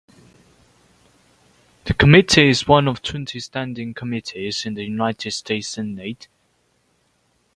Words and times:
The 1.85 1.93
Committee 1.93 2.49
is 2.49 2.67
one 2.67 2.87
of 2.87 3.03
twenty 3.03 3.39
standing 3.39 3.93
committees 3.93 4.65
in 4.65 4.73
the 4.73 4.83
United 4.83 5.29
States 5.29 5.67
Senate. 5.67 6.27